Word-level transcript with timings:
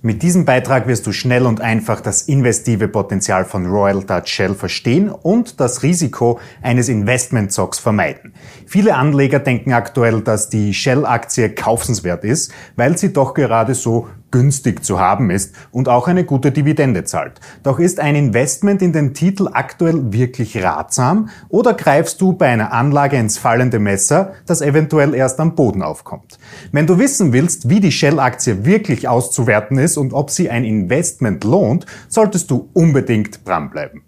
Mit 0.00 0.22
diesem 0.22 0.44
Beitrag 0.44 0.86
wirst 0.86 1.08
du 1.08 1.12
schnell 1.12 1.44
und 1.44 1.60
einfach 1.60 2.00
das 2.00 2.22
investive 2.22 2.86
Potenzial 2.86 3.44
von 3.44 3.66
Royal 3.66 4.04
Dutch 4.04 4.32
Shell 4.32 4.54
verstehen 4.54 5.10
und 5.10 5.58
das 5.58 5.82
Risiko 5.82 6.38
eines 6.62 6.88
Investmentzocks 6.88 7.80
vermeiden. 7.80 8.32
Viele 8.64 8.94
Anleger 8.94 9.40
denken 9.40 9.72
aktuell, 9.72 10.20
dass 10.20 10.50
die 10.50 10.72
Shell-Aktie 10.72 11.50
kaufenswert 11.50 12.22
ist, 12.22 12.52
weil 12.76 12.96
sie 12.96 13.12
doch 13.12 13.34
gerade 13.34 13.74
so 13.74 14.06
günstig 14.30 14.84
zu 14.84 15.00
haben 15.00 15.30
ist 15.30 15.54
und 15.70 15.88
auch 15.88 16.08
eine 16.08 16.24
gute 16.24 16.52
Dividende 16.52 17.04
zahlt. 17.04 17.40
Doch 17.62 17.78
ist 17.78 18.00
ein 18.00 18.14
Investment 18.14 18.82
in 18.82 18.92
den 18.92 19.14
Titel 19.14 19.48
aktuell 19.52 20.12
wirklich 20.12 20.62
ratsam 20.62 21.28
oder 21.48 21.74
greifst 21.74 22.20
du 22.20 22.32
bei 22.32 22.46
einer 22.46 22.72
Anlage 22.72 23.16
ins 23.16 23.38
fallende 23.38 23.78
Messer, 23.78 24.32
das 24.46 24.60
eventuell 24.60 25.14
erst 25.14 25.40
am 25.40 25.54
Boden 25.54 25.82
aufkommt? 25.82 26.38
Wenn 26.72 26.86
du 26.86 26.98
wissen 26.98 27.32
willst, 27.32 27.68
wie 27.68 27.80
die 27.80 27.92
Shell-Aktie 27.92 28.64
wirklich 28.64 29.08
auszuwerten 29.08 29.78
ist 29.78 29.96
und 29.96 30.12
ob 30.12 30.30
sie 30.30 30.50
ein 30.50 30.64
Investment 30.64 31.44
lohnt, 31.44 31.86
solltest 32.08 32.50
du 32.50 32.68
unbedingt 32.74 33.46
dranbleiben. 33.46 34.02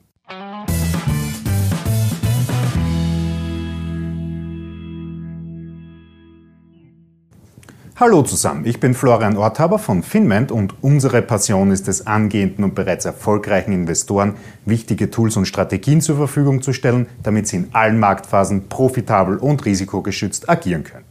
Hallo 8.00 8.22
zusammen, 8.22 8.64
ich 8.64 8.80
bin 8.80 8.94
Florian 8.94 9.36
Orthaber 9.36 9.78
von 9.78 10.02
Finment 10.02 10.50
und 10.50 10.72
unsere 10.82 11.20
Passion 11.20 11.70
ist 11.70 11.86
es, 11.86 12.06
angehenden 12.06 12.64
und 12.64 12.74
bereits 12.74 13.04
erfolgreichen 13.04 13.72
Investoren 13.72 14.36
wichtige 14.64 15.10
Tools 15.10 15.36
und 15.36 15.44
Strategien 15.44 16.00
zur 16.00 16.16
Verfügung 16.16 16.62
zu 16.62 16.72
stellen, 16.72 17.08
damit 17.22 17.46
sie 17.46 17.56
in 17.56 17.68
allen 17.74 18.00
Marktphasen 18.00 18.70
profitabel 18.70 19.36
und 19.36 19.66
risikogeschützt 19.66 20.48
agieren 20.48 20.82
können. 20.82 21.04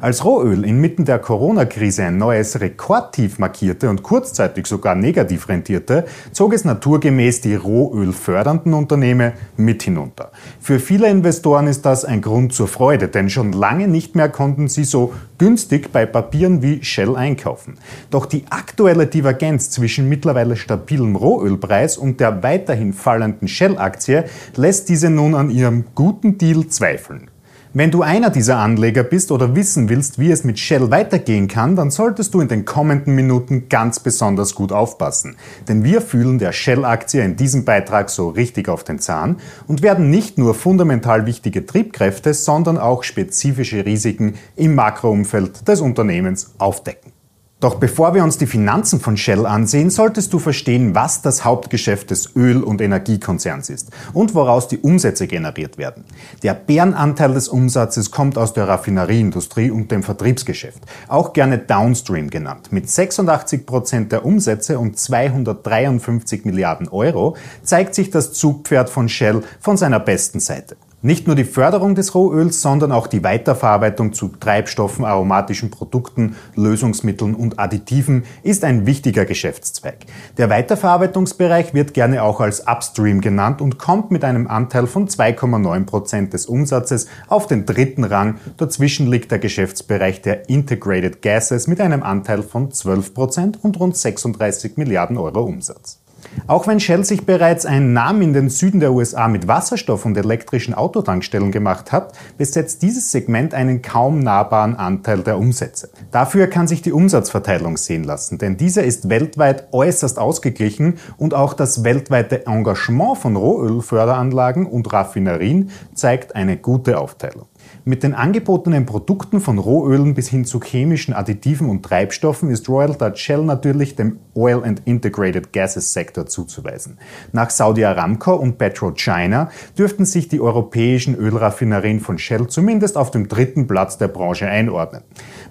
Als 0.00 0.24
Rohöl 0.24 0.64
inmitten 0.64 1.06
der 1.06 1.18
Corona-Krise 1.18 2.04
ein 2.04 2.18
neues 2.18 2.60
Rekordtief 2.60 3.38
markierte 3.38 3.88
und 3.88 4.02
kurzzeitig 4.02 4.66
sogar 4.66 4.94
negativ 4.94 5.48
rentierte, 5.48 6.04
zog 6.32 6.52
es 6.52 6.64
naturgemäß 6.64 7.40
die 7.40 7.54
rohölfördernden 7.54 8.74
Unternehmen 8.74 9.32
mit 9.56 9.82
hinunter. 9.82 10.32
Für 10.60 10.80
viele 10.80 11.08
Investoren 11.08 11.66
ist 11.66 11.86
das 11.86 12.04
ein 12.04 12.20
Grund 12.20 12.52
zur 12.52 12.68
Freude, 12.68 13.08
denn 13.08 13.30
schon 13.30 13.52
lange 13.52 13.88
nicht 13.88 14.14
mehr 14.14 14.28
konnten 14.28 14.68
sie 14.68 14.84
so 14.84 15.14
günstig 15.38 15.92
bei 15.92 16.04
Papieren 16.04 16.60
wie 16.62 16.84
Shell 16.84 17.16
einkaufen. 17.16 17.78
Doch 18.10 18.26
die 18.26 18.44
aktuelle 18.50 19.06
Divergenz 19.06 19.70
zwischen 19.70 20.08
mittlerweile 20.08 20.56
stabilem 20.56 21.16
Rohölpreis 21.16 21.96
und 21.96 22.20
der 22.20 22.42
weiterhin 22.42 22.92
fallenden 22.92 23.48
Shell-Aktie 23.48 24.24
lässt 24.56 24.88
diese 24.90 25.08
nun 25.08 25.34
an 25.34 25.48
ihrem 25.48 25.84
guten 25.94 26.36
Deal 26.36 26.66
zweifeln. 26.68 27.30
Wenn 27.78 27.90
du 27.90 28.00
einer 28.00 28.30
dieser 28.30 28.56
Anleger 28.56 29.02
bist 29.02 29.30
oder 29.30 29.54
wissen 29.54 29.90
willst, 29.90 30.18
wie 30.18 30.30
es 30.30 30.44
mit 30.44 30.58
Shell 30.58 30.90
weitergehen 30.90 31.46
kann, 31.46 31.76
dann 31.76 31.90
solltest 31.90 32.32
du 32.32 32.40
in 32.40 32.48
den 32.48 32.64
kommenden 32.64 33.14
Minuten 33.14 33.68
ganz 33.68 34.00
besonders 34.00 34.54
gut 34.54 34.72
aufpassen. 34.72 35.36
Denn 35.68 35.84
wir 35.84 36.00
fühlen 36.00 36.38
der 36.38 36.52
Shell-Aktie 36.52 37.22
in 37.22 37.36
diesem 37.36 37.66
Beitrag 37.66 38.08
so 38.08 38.30
richtig 38.30 38.70
auf 38.70 38.82
den 38.82 38.98
Zahn 38.98 39.36
und 39.66 39.82
werden 39.82 40.08
nicht 40.08 40.38
nur 40.38 40.54
fundamental 40.54 41.26
wichtige 41.26 41.66
Triebkräfte, 41.66 42.32
sondern 42.32 42.78
auch 42.78 43.04
spezifische 43.04 43.84
Risiken 43.84 44.36
im 44.56 44.74
Makroumfeld 44.74 45.68
des 45.68 45.82
Unternehmens 45.82 46.54
aufdecken. 46.56 47.15
Doch 47.58 47.76
bevor 47.76 48.12
wir 48.12 48.22
uns 48.22 48.36
die 48.36 48.46
Finanzen 48.46 49.00
von 49.00 49.16
Shell 49.16 49.46
ansehen, 49.46 49.88
solltest 49.88 50.30
du 50.34 50.38
verstehen, 50.38 50.94
was 50.94 51.22
das 51.22 51.42
Hauptgeschäft 51.42 52.10
des 52.10 52.36
Öl- 52.36 52.62
und 52.62 52.82
Energiekonzerns 52.82 53.70
ist 53.70 53.88
und 54.12 54.34
woraus 54.34 54.68
die 54.68 54.76
Umsätze 54.76 55.26
generiert 55.26 55.78
werden. 55.78 56.04
Der 56.42 56.52
Bärenanteil 56.52 57.32
des 57.32 57.48
Umsatzes 57.48 58.10
kommt 58.10 58.36
aus 58.36 58.52
der 58.52 58.68
Raffinerieindustrie 58.68 59.70
und 59.70 59.90
dem 59.90 60.02
Vertriebsgeschäft, 60.02 60.82
auch 61.08 61.32
gerne 61.32 61.56
Downstream 61.56 62.28
genannt. 62.28 62.72
Mit 62.72 62.90
86 62.90 63.64
Prozent 63.64 64.12
der 64.12 64.26
Umsätze 64.26 64.78
und 64.78 64.98
253 64.98 66.44
Milliarden 66.44 66.88
Euro 66.88 67.38
zeigt 67.62 67.94
sich 67.94 68.10
das 68.10 68.34
Zugpferd 68.34 68.90
von 68.90 69.08
Shell 69.08 69.42
von 69.60 69.78
seiner 69.78 69.98
besten 69.98 70.40
Seite. 70.40 70.76
Nicht 71.06 71.28
nur 71.28 71.36
die 71.36 71.44
Förderung 71.44 71.94
des 71.94 72.16
Rohöls, 72.16 72.60
sondern 72.62 72.90
auch 72.90 73.06
die 73.06 73.22
Weiterverarbeitung 73.22 74.12
zu 74.12 74.26
Treibstoffen, 74.26 75.04
aromatischen 75.04 75.70
Produkten, 75.70 76.34
Lösungsmitteln 76.56 77.36
und 77.36 77.60
Additiven 77.60 78.24
ist 78.42 78.64
ein 78.64 78.86
wichtiger 78.86 79.24
Geschäftszweig. 79.24 79.98
Der 80.36 80.50
Weiterverarbeitungsbereich 80.50 81.74
wird 81.74 81.94
gerne 81.94 82.24
auch 82.24 82.40
als 82.40 82.66
Upstream 82.66 83.20
genannt 83.20 83.60
und 83.60 83.78
kommt 83.78 84.10
mit 84.10 84.24
einem 84.24 84.48
Anteil 84.48 84.88
von 84.88 85.06
2,9 85.06 85.86
Prozent 85.86 86.32
des 86.32 86.46
Umsatzes 86.46 87.06
auf 87.28 87.46
den 87.46 87.66
dritten 87.66 88.02
Rang. 88.02 88.40
Dazwischen 88.56 89.06
liegt 89.06 89.30
der 89.30 89.38
Geschäftsbereich 89.38 90.22
der 90.22 90.48
Integrated 90.48 91.22
Gases 91.22 91.68
mit 91.68 91.80
einem 91.80 92.02
Anteil 92.02 92.42
von 92.42 92.72
12 92.72 93.14
Prozent 93.14 93.58
und 93.62 93.78
rund 93.78 93.96
36 93.96 94.76
Milliarden 94.76 95.18
Euro 95.18 95.44
Umsatz. 95.44 96.00
Auch 96.46 96.66
wenn 96.66 96.80
Shell 96.80 97.04
sich 97.04 97.26
bereits 97.26 97.66
einen 97.66 97.92
Namen 97.92 98.22
in 98.22 98.32
den 98.32 98.48
Süden 98.48 98.80
der 98.80 98.92
USA 98.92 99.28
mit 99.28 99.48
Wasserstoff 99.48 100.04
und 100.04 100.16
elektrischen 100.16 100.74
Autotankstellen 100.74 101.50
gemacht 101.50 101.92
hat, 101.92 102.12
besetzt 102.38 102.82
dieses 102.82 103.10
Segment 103.10 103.52
einen 103.52 103.82
kaum 103.82 104.20
nahbaren 104.20 104.76
Anteil 104.76 105.20
der 105.20 105.38
Umsätze. 105.38 105.90
Dafür 106.12 106.46
kann 106.46 106.68
sich 106.68 106.82
die 106.82 106.92
Umsatzverteilung 106.92 107.76
sehen 107.76 108.04
lassen, 108.04 108.38
denn 108.38 108.56
dieser 108.56 108.84
ist 108.84 109.08
weltweit 109.08 109.72
äußerst 109.72 110.18
ausgeglichen 110.18 110.98
und 111.16 111.34
auch 111.34 111.52
das 111.52 111.84
weltweite 111.84 112.46
Engagement 112.46 113.18
von 113.18 113.36
Rohölförderanlagen 113.36 114.66
und 114.66 114.92
Raffinerien 114.92 115.70
zeigt 115.94 116.36
eine 116.36 116.56
gute 116.56 116.98
Aufteilung. 116.98 117.46
Mit 117.84 118.02
den 118.02 118.14
angebotenen 118.14 118.84
Produkten 118.84 119.40
von 119.40 119.58
Rohölen 119.58 120.14
bis 120.14 120.28
hin 120.28 120.44
zu 120.44 120.60
chemischen 120.60 121.14
Additiven 121.14 121.68
und 121.70 121.84
Treibstoffen 121.84 122.50
ist 122.50 122.68
Royal 122.68 122.94
Dutch 122.94 123.22
Shell 123.22 123.44
natürlich 123.44 123.94
dem 123.94 124.18
Oil 124.34 124.64
and 124.64 124.82
Integrated 124.84 125.52
Gases 125.52 125.92
Sektor 125.92 126.26
zuzuweisen. 126.26 126.98
Nach 127.32 127.50
Saudi 127.50 127.84
Aramco 127.84 128.34
und 128.34 128.58
PetroChina 128.58 129.50
dürften 129.78 130.04
sich 130.04 130.28
die 130.28 130.40
europäischen 130.40 131.14
Ölraffinerien 131.14 132.00
von 132.00 132.18
Shell 132.18 132.48
zumindest 132.48 132.96
auf 132.96 133.10
dem 133.10 133.28
dritten 133.28 133.66
Platz 133.66 133.98
der 133.98 134.08
Branche 134.08 134.46
einordnen. 134.46 135.02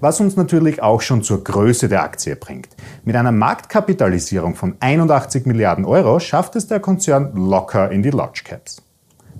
Was 0.01 0.19
uns 0.19 0.35
natürlich 0.35 0.81
auch 0.83 1.01
schon 1.01 1.23
zur 1.23 1.43
Größe 1.43 1.87
der 1.87 2.03
Aktie 2.03 2.35
bringt. 2.35 2.69
Mit 3.03 3.15
einer 3.15 3.31
Marktkapitalisierung 3.31 4.55
von 4.55 4.75
81 4.79 5.45
Milliarden 5.45 5.85
Euro 5.85 6.19
schafft 6.19 6.55
es 6.55 6.67
der 6.67 6.79
Konzern 6.79 7.31
locker 7.35 7.91
in 7.91 8.03
die 8.03 8.09
Large 8.11 8.41
Caps. 8.43 8.84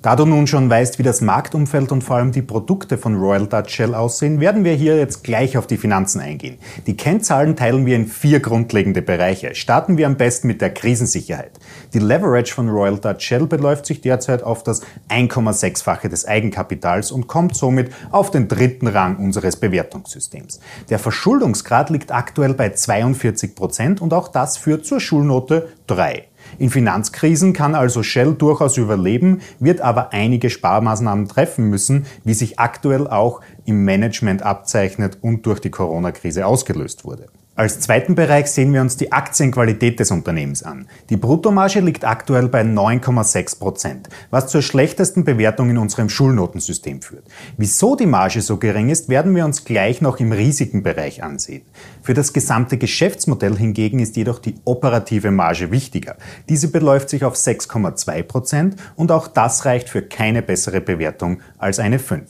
Da 0.06 0.16
du 0.16 0.28
nun 0.28 0.46
schon 0.46 0.70
weißt, 0.70 1.00
wie 1.00 1.04
das 1.04 1.22
Marktumfeld 1.22 1.92
und 1.92 2.04
vor 2.04 2.18
allem 2.18 2.32
die 2.32 2.44
Produkte 2.44 3.00
von 3.00 3.16
Royal 3.16 3.48
Dutch 3.48 3.74
Shell 3.74 3.96
aussehen, 3.96 4.40
werden 4.40 4.64
wir 4.64 4.74
hier 4.74 5.00
jetzt 5.00 5.24
gleich 5.24 5.58
auf 5.58 5.66
die 5.66 5.78
Finanzen 5.78 6.22
eingehen. 6.22 6.60
Die 6.86 6.96
Kennzahlen 6.96 7.56
teilen 7.56 7.88
wir 7.88 7.96
in 7.96 8.06
vier 8.06 8.40
grundlegende 8.40 9.02
Bereiche. 9.02 9.56
Starten 9.56 9.98
wir 9.98 10.06
am 10.06 10.16
besten 10.16 10.46
mit 10.46 10.62
der 10.62 10.72
Krisensicherheit. 10.72 11.54
Die 11.96 11.98
Leverage 11.98 12.54
von 12.54 12.70
Royal 12.70 13.00
Dutch 13.00 13.26
Shell 13.26 13.48
beläuft 13.48 13.88
sich 13.88 14.02
derzeit 14.02 14.44
auf 14.44 14.62
das 14.62 14.82
1,6-fache 15.10 16.08
des 16.08 16.28
Eigenkapitals 16.28 17.12
und 17.12 17.26
kommt 17.26 17.56
somit 17.56 17.92
auf 18.12 18.30
den 18.30 18.48
dritten 18.48 18.86
Rang 18.86 19.16
unseres 19.16 19.56
Bewertungssystems. 19.56 20.60
Der 20.92 21.00
Verschuldungsgrad 21.00 21.90
liegt 21.90 22.12
aktuell 22.12 22.54
bei 22.54 22.70
42 22.70 23.56
Prozent 23.56 24.02
und 24.04 24.14
auch 24.14 24.28
das 24.28 24.58
führt 24.58 24.86
zur 24.86 25.00
Schulnote 25.00 25.70
3. 25.88 26.28
In 26.58 26.70
Finanzkrisen 26.70 27.54
kann 27.54 27.76
also 27.76 28.04
Shell 28.04 28.34
durchaus 28.34 28.78
überleben, 28.78 29.42
wird 29.60 29.82
aber 29.82 30.14
einige 30.14 30.50
Sparmaßnahmen 30.50 31.28
treffen 31.28 31.70
müssen, 31.70 32.06
wie 32.24 32.34
sich 32.34 32.60
aktuell 32.60 33.08
auch 33.08 33.42
im 33.66 33.84
Management 33.84 34.44
abzeichnet 34.44 35.18
und 35.22 35.46
durch 35.46 35.60
die 35.60 35.72
Corona-Krise 35.72 36.46
ausgelöst 36.46 37.06
wurde. 37.06 37.28
Als 37.58 37.80
zweiten 37.80 38.16
Bereich 38.16 38.48
sehen 38.48 38.74
wir 38.74 38.82
uns 38.82 38.98
die 38.98 39.14
Aktienqualität 39.14 40.02
des 40.02 40.12
Unternehmens 40.12 40.62
an. 40.62 40.90
Die 41.10 41.16
Bruttomarge 41.16 41.80
liegt 41.80 42.04
aktuell 42.04 42.50
bei 42.50 42.64
9,6 42.64 43.60
Prozent, 43.60 44.10
was 44.30 44.48
zur 44.48 44.62
schlechtesten 44.62 45.24
Bewertung 45.24 45.70
in 45.70 45.78
unserem 45.78 46.10
Schulnotensystem 46.10 47.02
führt. 47.02 47.24
Wieso 47.56 47.96
die 47.96 48.08
Marge 48.08 48.42
so 48.42 48.58
gering 48.58 48.90
ist, 48.90 49.08
werden 49.08 49.34
wir 49.34 49.46
uns 49.46 49.64
gleich 49.64 50.02
noch 50.02 50.20
im 50.20 50.34
Risikenbereich 50.34 51.24
ansehen. 51.24 51.62
Für 52.02 52.14
das 52.14 52.34
gesamte 52.34 52.78
Geschäftsmodell 52.78 53.56
hingegen 53.56 54.00
ist 54.00 54.18
jedoch 54.18 54.40
die 54.40 54.56
operative 54.66 55.32
Marge 55.32 55.72
wichtiger. 55.72 56.18
Diese 56.50 56.68
beläuft 56.68 57.08
sich 57.08 57.24
auf 57.24 57.36
6,2 57.36 58.24
Prozent 58.24 58.76
und 58.98 59.14
auch 59.14 59.30
das 59.30 59.64
reicht 59.64 59.88
für 59.88 60.02
keine 60.02 60.42
bessere 60.42 60.82
Bewertung 60.82 61.40
als 61.58 61.80
eine 61.80 62.00
5 62.00 62.30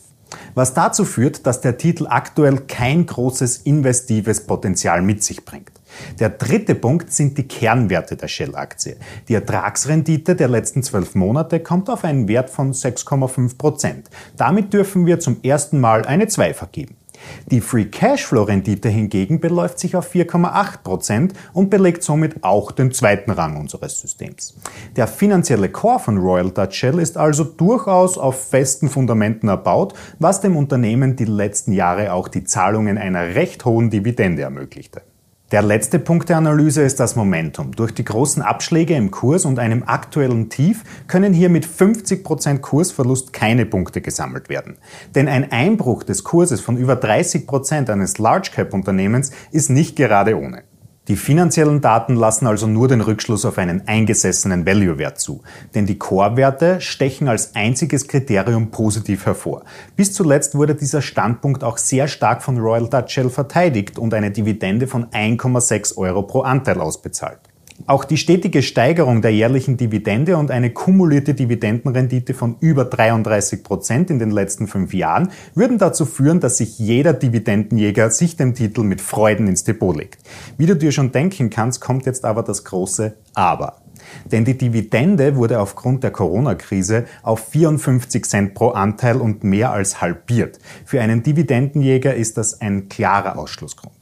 was 0.56 0.74
dazu 0.74 1.06
führt, 1.06 1.46
dass 1.46 1.62
der 1.62 1.78
Titel 1.78 2.08
aktuell 2.10 2.62
kein 2.62 3.06
großes 3.06 3.58
investives 3.58 4.48
Potenzial 4.48 5.02
mit 5.02 5.24
sich 5.24 5.46
bringt. 5.46 5.72
Der 6.20 6.30
dritte 6.30 6.76
Punkt 6.76 7.12
sind 7.12 7.38
die 7.38 7.48
Kernwerte 7.48 8.16
der 8.16 8.28
Shell-Aktie. 8.28 8.98
Die 9.28 9.36
Ertragsrendite 9.36 10.36
der 10.36 10.48
letzten 10.48 10.84
zwölf 10.84 11.16
Monate 11.16 11.60
kommt 11.60 11.90
auf 11.90 12.04
einen 12.04 12.28
Wert 12.28 12.50
von 12.50 12.74
6,5 12.74 13.58
Prozent. 13.58 14.10
Damit 14.36 14.74
dürfen 14.74 15.06
wir 15.06 15.20
zum 15.20 15.38
ersten 15.44 15.80
Mal 15.80 16.06
eine 16.06 16.28
2 16.28 16.54
vergeben. 16.54 16.96
Die 17.52 17.62
Free 17.62 17.86
Cashflow 17.86 18.44
Rendite 18.44 18.90
hingegen 18.90 19.40
beläuft 19.40 19.80
sich 19.80 19.96
auf 19.96 20.14
4,8 20.14 20.84
Prozent 20.84 21.34
und 21.54 21.70
belegt 21.70 22.04
somit 22.04 22.44
auch 22.44 22.72
den 22.72 22.92
zweiten 22.92 23.32
Rang 23.32 23.58
unseres 23.58 24.00
Systems. 24.00 24.56
Der 24.96 25.08
finanzielle 25.08 25.70
Core 25.70 26.00
von 26.00 26.18
Royal 26.18 26.52
Dutch 26.52 26.78
Shell 26.78 27.00
ist 27.00 27.18
also 27.18 27.44
durchaus 27.44 28.18
auf 28.18 28.50
festen 28.50 28.90
Fundamenten 28.90 29.48
erbaut, 29.50 29.94
was 30.20 30.42
dem 30.42 30.58
Unternehmen 30.58 31.16
die 31.16 31.26
letzten 31.26 31.72
Jahre 31.72 32.14
auch 32.14 32.28
die 32.28 32.44
Zahlungen 32.44 32.98
einer 32.98 33.36
recht 33.36 33.66
hohen 33.66 33.90
Dividende 33.90 34.44
ermöglichte. 34.44 35.02
Der 35.52 35.62
letzte 35.62 36.00
Punkt 36.00 36.30
der 36.30 36.38
Analyse 36.38 36.82
ist 36.82 37.00
das 37.00 37.16
Momentum. 37.16 37.76
Durch 37.76 37.94
die 37.94 38.04
großen 38.04 38.42
Abschläge 38.42 38.96
im 38.96 39.12
Kurs 39.12 39.46
und 39.46 39.60
einem 39.60 39.84
aktuellen 39.84 40.50
Tief 40.50 40.84
können 41.08 41.34
hier 41.34 41.50
mit 41.50 41.68
50% 41.68 42.62
Kursverlust 42.62 43.32
keine 43.32 43.68
Punkte 43.68 44.02
gesammelt 44.02 44.50
werden. 44.50 44.78
Denn 45.14 45.28
ein 45.28 45.52
Einbruch 45.52 46.02
des 46.02 46.24
Kurses 46.24 46.62
von 46.62 46.78
über 46.78 46.96
30% 46.96 47.92
eines 47.92 48.18
Large 48.18 48.50
Cap 48.56 48.74
Unternehmens 48.74 49.32
ist 49.52 49.70
nicht 49.70 49.96
gerade 49.96 50.36
ohne. 50.36 50.64
Die 51.08 51.16
finanziellen 51.16 51.82
Daten 51.82 52.16
lassen 52.16 52.48
also 52.48 52.66
nur 52.66 52.88
den 52.88 53.02
Rückschluss 53.02 53.46
auf 53.46 53.60
einen 53.60 53.88
eingesessenen 53.88 54.66
Value-Wert 54.66 55.20
zu, 55.20 55.44
denn 55.76 55.86
die 55.86 56.00
Core-Werte 56.00 56.82
stechen 56.82 57.28
als 57.28 57.54
einziges 57.54 58.08
Kriterium 58.08 58.72
positiv 58.72 59.28
hervor. 59.28 59.64
Bis 59.96 60.14
zuletzt 60.14 60.56
wurde 60.56 60.74
dieser 60.74 61.04
Standpunkt 61.04 61.64
auch 61.64 61.78
sehr 61.78 62.08
stark 62.08 62.42
von 62.42 62.58
Royal 62.58 62.90
Dutch 62.90 63.14
Shell 63.14 63.30
verteidigt 63.30 64.00
und 64.00 64.16
eine 64.16 64.32
Dividende 64.32 64.88
von 64.88 65.06
1,6 65.06 65.96
Euro 65.98 66.24
pro 66.24 66.42
Anteil 66.42 66.82
ausbezahlt. 66.82 67.40
Auch 67.88 68.06
die 68.06 68.18
stetige 68.18 68.64
Steigerung 68.64 69.22
der 69.22 69.34
jährlichen 69.34 69.76
Dividende 69.76 70.38
und 70.38 70.50
eine 70.50 70.72
kumulierte 70.72 71.34
Dividendenrendite 71.34 72.34
von 72.34 72.56
über 72.62 72.86
33 72.86 73.64
Prozent 73.64 74.10
in 74.10 74.18
den 74.18 74.32
letzten 74.32 74.68
fünf 74.68 74.94
Jahren 74.94 75.30
würden 75.56 75.78
dazu 75.78 76.06
führen, 76.06 76.40
dass 76.40 76.58
sich 76.58 76.80
jeder 76.80 77.14
Dividendenjäger 77.14 78.10
sich 78.10 78.38
dem 78.38 78.56
Titel 78.56 78.84
mit 78.84 79.02
Freuden 79.02 79.48
ins 79.48 79.66
Depot 79.66 79.96
legt. 79.96 80.20
Wie 80.58 80.66
du 80.66 80.76
dir 80.76 80.92
schon 80.94 81.12
denken 81.12 81.50
kannst, 81.50 81.82
kommt 81.82 82.06
jetzt 82.06 82.24
aber 82.24 82.44
das 82.44 82.64
große 82.64 83.18
Aber. 83.34 83.82
Denn 84.32 84.46
die 84.46 84.58
Dividende 84.58 85.36
wurde 85.36 85.60
aufgrund 85.60 86.04
der 86.04 86.12
Corona-Krise 86.12 87.06
auf 87.24 87.50
54 87.50 88.24
Cent 88.26 88.54
pro 88.54 88.70
Anteil 88.70 89.18
und 89.18 89.44
mehr 89.44 89.72
als 89.72 90.02
halbiert. 90.02 90.60
Für 90.86 91.02
einen 91.02 91.24
Dividendenjäger 91.24 92.16
ist 92.16 92.38
das 92.38 92.62
ein 92.62 92.88
klarer 92.88 93.38
Ausschlussgrund. 93.38 93.95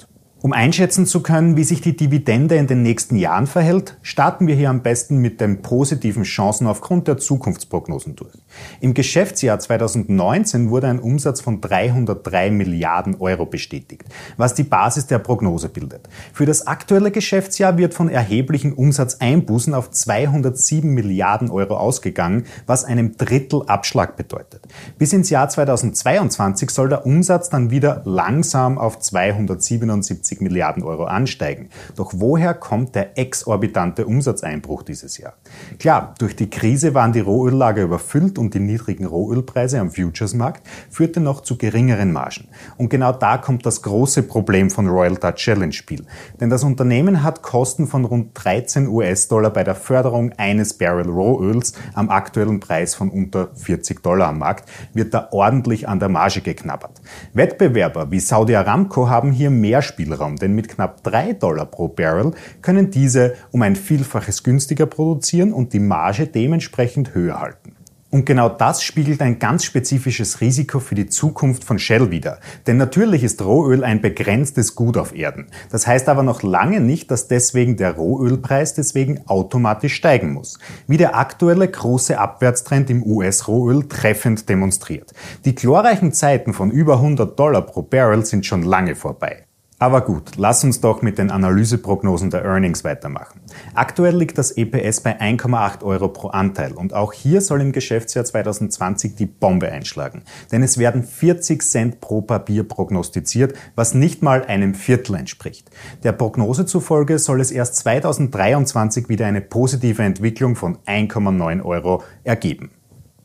Um 0.44 0.52
einschätzen 0.52 1.06
zu 1.06 1.24
können, 1.24 1.56
wie 1.56 1.64
sich 1.64 1.80
die 1.80 1.96
Dividende 1.96 2.56
in 2.56 2.68
den 2.68 2.84
nächsten 2.84 3.16
Jahren 3.16 3.48
verhält, 3.48 3.98
starten 4.02 4.46
wir 4.46 4.56
hier 4.56 4.70
am 4.70 4.82
besten 4.82 5.20
mit 5.20 5.40
den 5.40 5.62
positiven 5.62 6.24
Chancen 6.24 6.68
aufgrund 6.68 7.08
der 7.08 7.18
Zukunftsprognosen 7.18 8.18
durch. 8.18 8.34
Im 8.82 8.94
Geschäftsjahr 8.94 9.58
2019 9.58 10.70
wurde 10.70 10.88
ein 10.88 11.00
Umsatz 11.00 11.40
von 11.40 11.62
303 11.62 12.52
Milliarden 12.52 13.16
Euro 13.22 13.46
bestätigt, 13.46 14.04
was 14.36 14.54
die 14.54 14.64
Basis 14.64 15.08
der 15.08 15.20
Prognose 15.20 15.70
bildet. 15.70 16.10
Für 16.34 16.46
das 16.46 16.68
aktuelle 16.68 17.12
Geschäftsjahr 17.12 17.78
wird 17.78 17.94
von 17.94 18.10
erheblichen 18.10 18.74
Umsatzeinbußen 18.74 19.74
auf 19.74 19.92
207 19.92 20.90
Milliarden 20.94 21.52
Euro 21.52 21.78
ausgegangen, 21.78 22.48
was 22.66 22.84
einem 22.84 23.16
Drittel 23.16 23.64
Abschlag 23.68 24.18
bedeutet. 24.18 24.68
Bis 24.98 25.14
ins 25.14 25.30
Jahr 25.30 25.48
2022 25.48 26.70
soll 26.70 26.90
der 26.90 27.06
Umsatz 27.06 27.50
dann 27.50 27.72
wieder 27.72 28.02
langsam 28.04 28.78
auf 28.78 29.00
277 29.00 30.33
60 30.34 30.42
Milliarden 30.42 30.84
Euro 30.84 31.06
ansteigen. 31.06 31.70
Doch 31.96 32.14
woher 32.16 32.54
kommt 32.54 32.96
der 32.96 33.18
exorbitante 33.18 34.06
Umsatzeinbruch 34.06 34.84
dieses 34.84 35.18
Jahr? 35.18 35.34
Klar, 35.80 36.16
durch 36.20 36.36
die 36.36 36.50
Krise 36.50 36.94
waren 36.94 37.14
die 37.14 37.20
Rohöllager 37.20 37.84
überfüllt 37.84 38.38
und 38.38 38.54
die 38.54 38.60
niedrigen 38.60 39.06
Rohölpreise 39.06 39.80
am 39.80 39.92
Futuresmarkt 39.92 40.64
führte 40.90 41.20
noch 41.20 41.42
zu 41.42 41.58
geringeren 41.58 42.12
Margen. 42.12 42.48
Und 42.78 42.90
genau 42.90 43.12
da 43.12 43.38
kommt 43.38 43.66
das 43.66 43.82
große 43.82 44.24
Problem 44.24 44.70
von 44.70 44.88
Royal 44.88 45.16
Dutch 45.16 45.44
Shell 45.44 45.62
ins 45.62 45.76
Spiel. 45.76 46.06
Denn 46.40 46.50
das 46.50 46.64
Unternehmen 46.64 47.24
hat 47.24 47.42
Kosten 47.42 47.88
von 47.88 48.06
rund 48.06 48.32
13 48.34 48.88
US-Dollar 48.88 49.52
bei 49.52 49.64
der 49.64 49.76
Förderung 49.76 50.32
eines 50.38 50.78
Barrel 50.78 51.10
Rohöls 51.10 51.74
am 51.94 52.10
aktuellen 52.10 52.60
Preis 52.60 52.96
von 52.96 53.10
unter 53.10 53.50
40 53.56 54.02
Dollar 54.02 54.30
am 54.30 54.40
Markt, 54.40 54.70
wird 54.94 55.14
da 55.14 55.28
ordentlich 55.32 55.88
an 55.88 56.00
der 56.00 56.10
Marge 56.10 56.42
geknabbert. 56.42 57.02
Wettbewerber 57.34 58.10
wie 58.12 58.20
Saudi 58.20 58.56
Aramco 58.56 59.10
haben 59.10 59.32
hier 59.32 59.50
mehr 59.50 59.82
Spielraum 59.82 60.23
Spielraum, 60.24 60.38
denn 60.38 60.54
mit 60.54 60.70
knapp 60.70 61.04
3 61.04 61.34
Dollar 61.34 61.66
pro 61.66 61.88
Barrel 61.88 62.32
können 62.62 62.92
diese 62.92 63.36
um 63.52 63.62
ein 63.62 63.76
Vielfaches 63.76 64.44
günstiger 64.44 64.86
produzieren 64.86 65.54
und 65.54 65.74
die 65.74 65.80
Marge 65.80 66.28
dementsprechend 66.28 67.14
höher 67.14 67.40
halten. 67.40 67.76
Und 68.10 68.28
genau 68.28 68.48
das 68.48 68.84
spiegelt 68.84 69.22
ein 69.22 69.40
ganz 69.40 69.64
spezifisches 69.66 70.40
Risiko 70.40 70.80
für 70.80 70.94
die 70.94 71.08
Zukunft 71.08 71.64
von 71.64 71.80
Shell 71.80 72.12
wider. 72.12 72.38
Denn 72.68 72.78
natürlich 72.78 73.24
ist 73.24 73.42
Rohöl 73.42 73.84
ein 73.84 74.02
begrenztes 74.02 74.76
Gut 74.76 74.98
auf 74.98 75.16
Erden. 75.16 75.48
Das 75.72 75.88
heißt 75.88 76.08
aber 76.10 76.22
noch 76.22 76.44
lange 76.44 76.80
nicht, 76.80 77.10
dass 77.10 77.28
deswegen 77.28 77.76
der 77.76 77.94
Rohölpreis 77.94 78.76
deswegen 78.76 79.26
automatisch 79.26 79.96
steigen 79.96 80.32
muss. 80.32 80.60
Wie 80.86 80.98
der 80.98 81.18
aktuelle 81.18 81.68
große 81.68 82.20
Abwärtstrend 82.20 82.92
im 82.92 83.02
US-Rohöl 83.02 83.88
treffend 83.88 84.48
demonstriert. 84.48 85.12
Die 85.44 85.56
glorreichen 85.56 86.12
Zeiten 86.12 86.54
von 86.54 86.70
über 86.70 86.98
100 86.98 87.40
Dollar 87.40 87.64
pro 87.64 87.82
Barrel 87.82 88.24
sind 88.28 88.46
schon 88.46 88.62
lange 88.62 88.94
vorbei. 88.94 89.46
Aber 89.84 90.00
gut, 90.00 90.38
lass 90.38 90.64
uns 90.64 90.80
doch 90.80 91.02
mit 91.02 91.18
den 91.18 91.30
Analyseprognosen 91.30 92.30
der 92.30 92.46
Earnings 92.46 92.86
weitermachen. 92.86 93.42
Aktuell 93.74 94.16
liegt 94.16 94.38
das 94.38 94.56
EPS 94.56 95.02
bei 95.02 95.20
1,8 95.20 95.84
Euro 95.84 96.08
pro 96.08 96.30
Anteil 96.30 96.72
und 96.72 96.94
auch 96.94 97.12
hier 97.12 97.42
soll 97.42 97.60
im 97.60 97.74
Geschäftsjahr 97.74 98.24
2020 98.24 99.16
die 99.16 99.26
Bombe 99.26 99.70
einschlagen. 99.70 100.24
Denn 100.54 100.64
es 100.64 100.78
werden 100.78 101.04
40 101.04 101.62
Cent 101.62 102.00
pro 102.00 102.22
Papier 102.22 102.66
prognostiziert, 102.66 103.56
was 103.76 103.94
nicht 103.94 104.22
mal 104.22 104.46
einem 104.46 104.74
Viertel 104.74 105.18
entspricht. 105.18 105.70
Der 106.06 106.14
Prognose 106.14 106.66
zufolge 106.66 107.20
soll 107.20 107.42
es 107.42 107.52
erst 107.52 107.76
2023 107.76 109.10
wieder 109.10 109.26
eine 109.26 109.42
positive 109.42 110.02
Entwicklung 110.02 110.56
von 110.56 110.78
1,9 110.88 111.62
Euro 111.62 112.04
ergeben. 112.24 112.72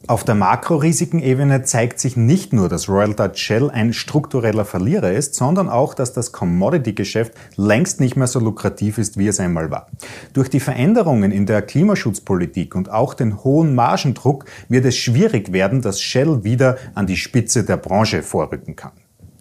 Auf 0.06 0.24
der 0.24 0.36
Makrorisikoebene 0.36 1.64
zeigt 1.64 1.98
sich 1.98 2.16
nicht 2.16 2.52
nur, 2.52 2.68
dass 2.68 2.88
Royal 2.88 3.14
Dutch 3.14 3.42
Shell 3.42 3.68
ein 3.70 3.92
struktureller 3.92 4.64
Verlierer 4.64 5.12
ist, 5.12 5.34
sondern 5.34 5.68
auch, 5.68 5.92
dass 5.92 6.12
das 6.12 6.32
Commodity-Geschäft 6.32 7.34
längst 7.56 8.00
nicht 8.00 8.16
mehr 8.16 8.28
so 8.28 8.38
lukrativ 8.38 8.96
ist, 8.96 9.18
wie 9.18 9.26
es 9.26 9.40
einmal 9.40 9.70
war. 9.70 9.88
Durch 10.32 10.48
die 10.48 10.60
Veränderungen 10.60 11.32
in 11.32 11.46
der 11.46 11.62
Klimaschutzpolitik 11.62 12.74
und 12.74 12.90
auch 12.90 13.12
den 13.12 13.42
hohen 13.44 13.74
Margendruck 13.74 14.44
wird 14.68 14.86
es 14.86 14.96
schwierig 14.96 15.52
werden, 15.52 15.82
dass 15.82 16.00
Shell 16.00 16.44
wieder 16.44 16.78
an 16.94 17.06
die 17.06 17.16
Spitze 17.16 17.64
der 17.64 17.76
Branche 17.76 18.22
vorrücken 18.22 18.76
kann. 18.76 18.92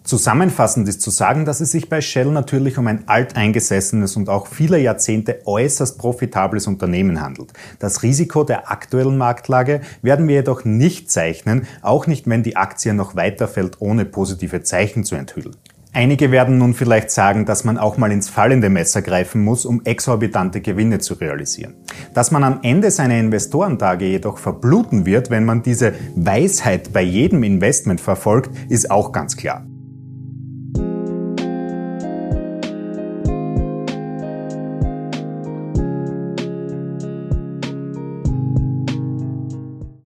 Zusammenfassend 0.07 0.87
ist 0.87 1.01
zu 1.01 1.09
sagen, 1.09 1.43
dass 1.43 1.59
es 1.59 1.73
sich 1.73 1.89
bei 1.89 1.99
Shell 1.99 2.27
natürlich 2.27 2.77
um 2.77 2.87
ein 2.87 3.09
alteingesessenes 3.09 4.15
und 4.15 4.29
auch 4.29 4.47
viele 4.47 4.79
Jahrzehnte 4.79 5.41
äußerst 5.43 5.97
profitables 5.97 6.65
Unternehmen 6.65 7.19
handelt. 7.19 7.51
Das 7.79 8.03
Risiko 8.03 8.45
der 8.45 8.71
aktuellen 8.71 9.17
Marktlage 9.17 9.81
werden 10.01 10.29
wir 10.29 10.35
jedoch 10.35 10.63
nicht 10.63 11.11
zeichnen, 11.11 11.67
auch 11.81 12.07
nicht, 12.07 12.25
wenn 12.25 12.41
die 12.41 12.55
Aktie 12.55 12.93
noch 12.93 13.17
weiterfällt, 13.17 13.81
ohne 13.81 14.05
positive 14.05 14.63
Zeichen 14.63 15.03
zu 15.03 15.15
enthüllen. 15.15 15.57
Einige 15.91 16.31
werden 16.31 16.57
nun 16.57 16.73
vielleicht 16.73 17.11
sagen, 17.11 17.45
dass 17.45 17.65
man 17.65 17.77
auch 17.77 17.97
mal 17.97 18.13
ins 18.13 18.29
fallende 18.29 18.69
Messer 18.69 19.01
greifen 19.01 19.43
muss, 19.43 19.65
um 19.65 19.81
exorbitante 19.83 20.61
Gewinne 20.61 20.99
zu 20.99 21.15
realisieren. 21.15 21.75
Dass 22.13 22.31
man 22.31 22.45
am 22.45 22.59
Ende 22.63 22.91
seiner 22.91 23.19
Investorentage 23.19 24.05
jedoch 24.05 24.37
verbluten 24.37 25.05
wird, 25.05 25.29
wenn 25.31 25.43
man 25.43 25.63
diese 25.63 25.91
Weisheit 26.15 26.93
bei 26.93 27.01
jedem 27.01 27.43
Investment 27.43 27.99
verfolgt, 27.99 28.51
ist 28.69 28.89
auch 28.89 29.11
ganz 29.11 29.35
klar. 29.35 29.65